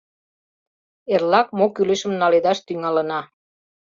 —Эрлак 1.13 1.47
мо 1.57 1.65
кӱлешым 1.75 2.13
наледаш 2.21 2.59
тӱҥалына. 2.65 3.21